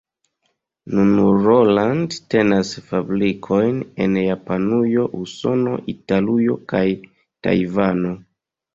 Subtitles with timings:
[0.99, 1.11] Nun
[1.47, 6.87] Roland tenas fabrikojn en Japanujo, Usono, Italujo kaj
[7.47, 8.21] Tajvano.